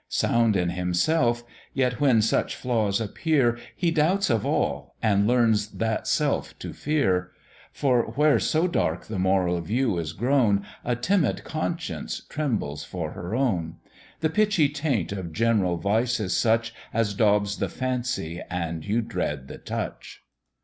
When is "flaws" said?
2.55-2.99